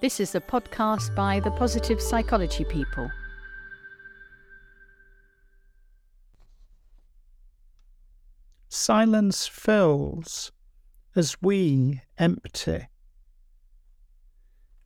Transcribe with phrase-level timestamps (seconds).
[0.00, 3.10] This is a podcast by the Positive Psychology People.
[8.70, 10.52] Silence fills
[11.14, 12.88] as we empty.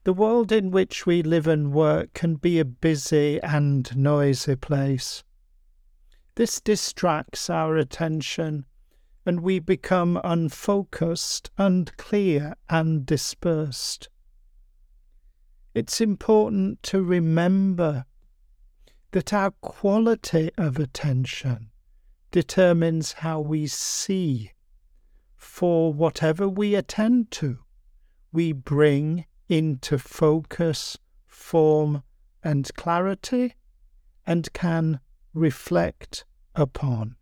[0.02, 5.22] The world in which we live and work can be a busy and noisy place.
[6.34, 8.66] This distracts our attention
[9.24, 14.08] and we become unfocused, unclear, and dispersed
[15.74, 18.04] it's important to remember
[19.10, 21.70] that our quality of attention
[22.30, 24.52] determines how we see.
[25.36, 27.58] For whatever we attend to,
[28.32, 32.02] we bring into focus, form,
[32.42, 33.54] and clarity,
[34.26, 35.00] and can
[35.32, 37.16] reflect upon.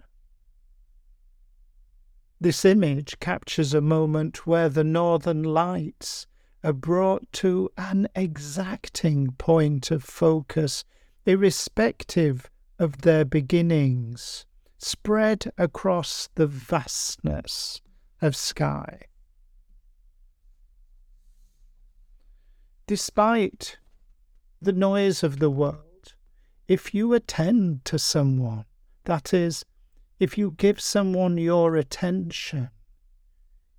[2.40, 6.26] This image captures a moment where the northern lights
[6.64, 10.84] are brought to an exacting point of focus,
[11.26, 14.46] irrespective of their beginnings,
[14.78, 17.80] spread across the vastness
[18.20, 19.02] of sky.
[22.86, 23.78] Despite
[24.60, 26.14] the noise of the world,
[26.68, 28.64] if you attend to someone,
[29.04, 29.64] that is,
[30.18, 32.70] if you give someone your attention,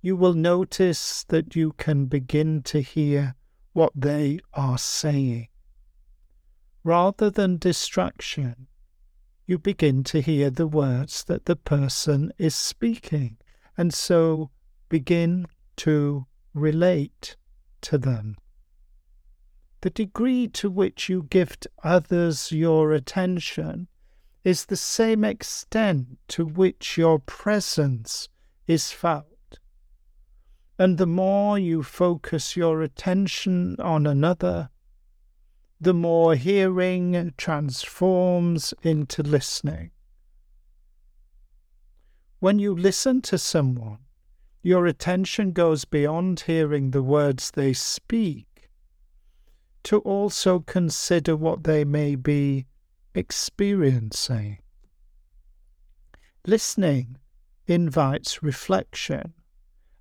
[0.04, 3.34] you will notice that you can begin to hear
[3.72, 5.48] what they are saying.
[6.82, 8.66] Rather than distraction,
[9.46, 13.38] you begin to hear the words that the person is speaking,
[13.78, 14.50] and so
[14.90, 17.34] begin to relate
[17.80, 18.36] to them.
[19.80, 23.88] The degree to which you gift others your attention
[24.44, 28.28] is the same extent to which your presence
[28.66, 29.33] is felt.
[30.78, 34.70] And the more you focus your attention on another,
[35.80, 39.90] the more hearing transforms into listening.
[42.40, 43.98] When you listen to someone,
[44.62, 48.70] your attention goes beyond hearing the words they speak
[49.84, 52.66] to also consider what they may be
[53.14, 54.58] experiencing.
[56.46, 57.18] Listening
[57.66, 59.33] invites reflection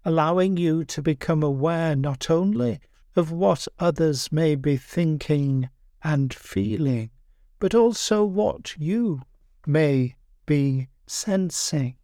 [0.06, 2.80] allowing you to become aware not only
[3.16, 5.70] of what others may be thinking
[6.04, 7.10] and feeling,
[7.60, 9.22] but also what you
[9.66, 10.16] may
[10.46, 11.96] be sensing.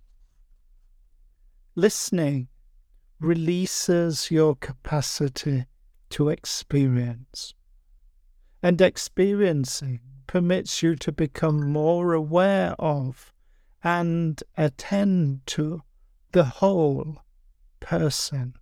[1.75, 2.47] Listening
[3.19, 5.65] releases your capacity
[6.09, 7.53] to experience,
[8.63, 13.33] and experiencing permits you to become more aware of
[13.83, 15.81] and attend to
[16.31, 17.17] the whole
[17.79, 18.53] person.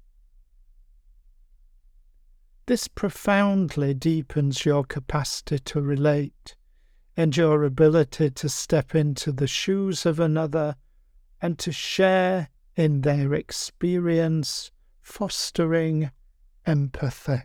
[2.65, 6.55] This profoundly deepens your capacity to relate
[7.15, 10.75] and your ability to step into the shoes of another
[11.41, 16.11] and to share in their experience, fostering
[16.65, 17.43] empathy.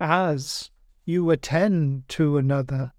[0.00, 0.70] As
[1.04, 2.92] you attend to another,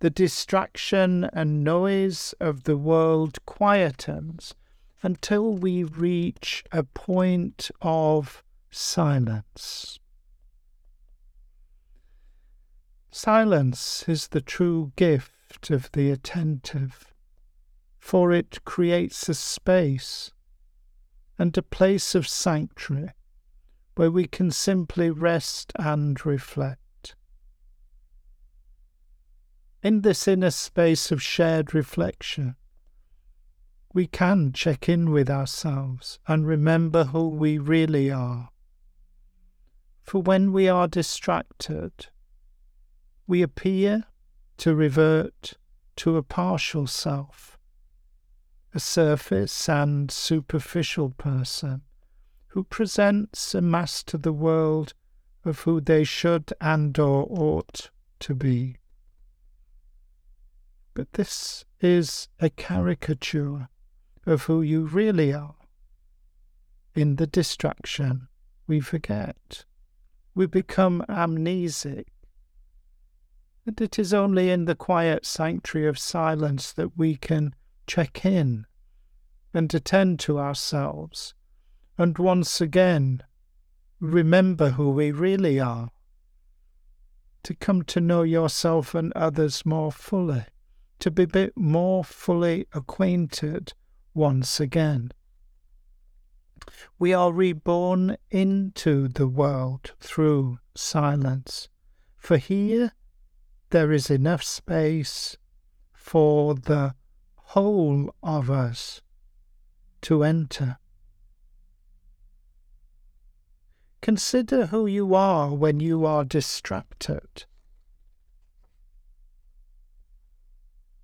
[0.00, 4.52] the distraction and noise of the world quietens
[5.06, 10.00] until we reach a point of silence.
[13.12, 17.14] Silence is the true gift of the attentive,
[18.00, 20.32] for it creates a space
[21.38, 23.12] and a place of sanctuary
[23.94, 27.14] where we can simply rest and reflect.
[29.84, 32.56] In this inner space of shared reflection,
[33.96, 38.50] we can check in with ourselves and remember who we really are.
[40.02, 42.08] For when we are distracted,
[43.26, 44.04] we appear
[44.58, 45.54] to revert
[45.96, 47.56] to a partial self,
[48.74, 51.80] a surface and superficial person
[52.48, 54.92] who presents a mass to the world
[55.42, 57.88] of who they should and or ought
[58.20, 58.76] to be.
[60.92, 63.70] But this is a caricature
[64.26, 65.54] of who you really are.
[66.94, 68.28] In the distraction,
[68.66, 69.64] we forget.
[70.34, 72.06] We become amnesic.
[73.64, 77.54] And it is only in the quiet sanctuary of silence that we can
[77.86, 78.66] check in
[79.54, 81.34] and attend to ourselves
[81.98, 83.22] and once again
[84.00, 85.90] remember who we really are.
[87.44, 90.44] To come to know yourself and others more fully,
[90.98, 93.72] to be more fully acquainted
[94.16, 95.12] once again.
[96.98, 101.68] We are reborn into the world through silence.
[102.16, 102.92] For here
[103.70, 105.36] there is enough space
[105.92, 106.94] for the
[107.36, 109.02] whole of us
[110.02, 110.78] to enter.
[114.00, 117.44] Consider who you are when you are distracted.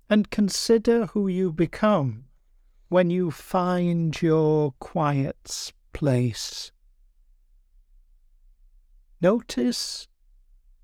[0.09, 2.25] And consider who you become
[2.93, 6.71] when you find your quiet place.
[9.19, 10.07] Notice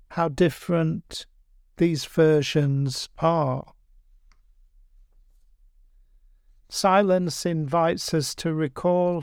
[0.08, 1.24] how different
[1.76, 3.74] these versions are.
[6.68, 9.22] Silence invites us to recall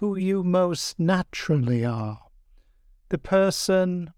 [0.00, 2.18] who you most naturally are,
[3.10, 4.12] the person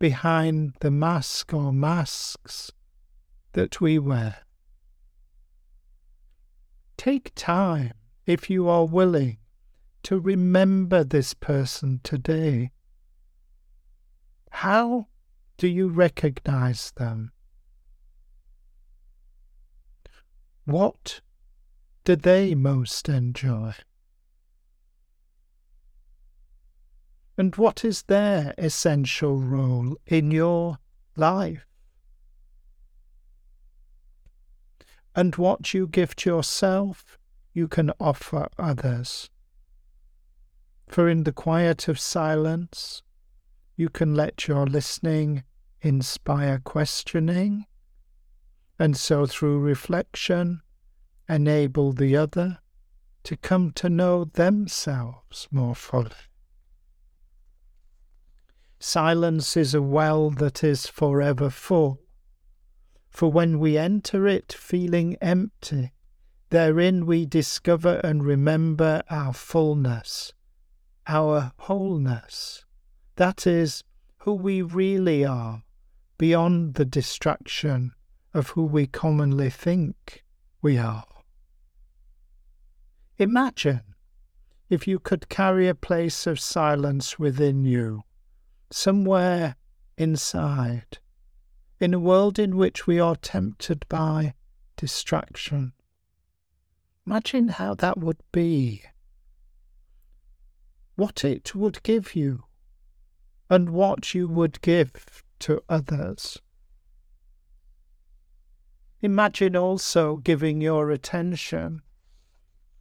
[0.00, 2.72] behind the mask or masks
[3.52, 4.38] that we wear.
[7.02, 7.94] Take time,
[8.26, 9.38] if you are willing,
[10.04, 12.70] to remember this person today.
[14.52, 15.08] How
[15.56, 17.32] do you recognize them?
[20.64, 21.22] What
[22.04, 23.74] do they most enjoy?
[27.36, 30.78] And what is their essential role in your
[31.16, 31.66] life?
[35.14, 37.18] And what you gift yourself,
[37.52, 39.30] you can offer others.
[40.88, 43.02] For in the quiet of silence,
[43.76, 45.44] you can let your listening
[45.80, 47.66] inspire questioning,
[48.78, 50.62] and so through reflection,
[51.28, 52.58] enable the other
[53.24, 56.10] to come to know themselves more fully.
[58.78, 62.01] Silence is a well that is forever full,
[63.12, 65.92] for when we enter it feeling empty,
[66.48, 70.32] therein we discover and remember our fullness,
[71.06, 72.64] our wholeness,
[73.16, 73.84] that is,
[74.18, 75.62] who we really are,
[76.16, 77.92] beyond the distraction
[78.32, 80.24] of who we commonly think
[80.62, 81.04] we are.
[83.18, 83.82] Imagine
[84.70, 88.04] if you could carry a place of silence within you,
[88.70, 89.56] somewhere
[89.98, 90.98] inside,
[91.82, 94.34] in a world in which we are tempted by
[94.76, 95.72] distraction.
[97.04, 98.84] Imagine how that would be,
[100.94, 102.44] what it would give you,
[103.50, 106.38] and what you would give to others.
[109.00, 111.82] Imagine also giving your attention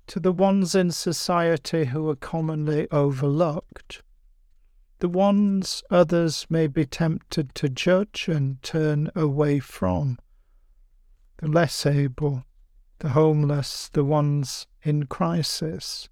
[0.05, 4.03] to the ones in society who are commonly overlooked
[5.01, 10.19] the ones others may be tempted to judge and turn away from,
[11.37, 12.43] the less able,
[12.99, 16.07] the homeless, the ones in crisis.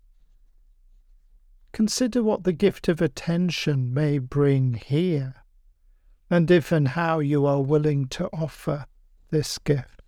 [1.71, 5.35] Consider what the gift of attention may bring here,
[6.27, 8.88] and if and how you are willing to offer
[9.30, 10.01] this gift.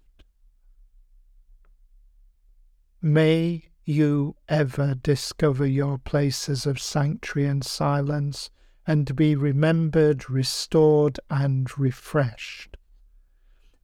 [3.00, 8.50] May you ever discover your places of sanctuary and silence
[8.88, 12.78] and be remembered, restored, and refreshed.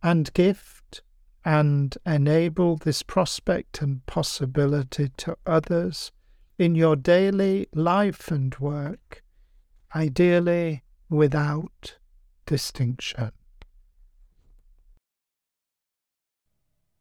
[0.01, 1.01] And gift
[1.45, 6.11] and enable this prospect and possibility to others
[6.57, 9.23] in your daily life and work,
[9.95, 11.97] ideally without
[12.45, 13.31] distinction.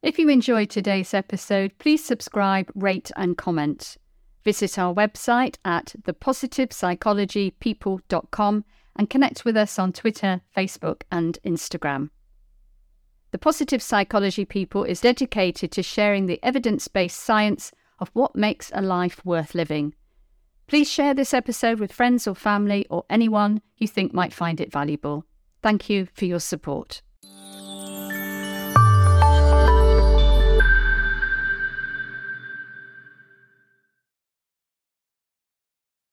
[0.02, 3.96] If you enjoyed today's episode, please subscribe, rate, and comment.
[4.46, 12.10] Visit our website at thepositivepsychologypeople.com and connect with us on Twitter, Facebook, and Instagram.
[13.32, 18.70] The Positive Psychology People is dedicated to sharing the evidence based science of what makes
[18.72, 19.94] a life worth living.
[20.68, 24.70] Please share this episode with friends or family or anyone you think might find it
[24.70, 25.24] valuable.
[25.60, 27.02] Thank you for your support.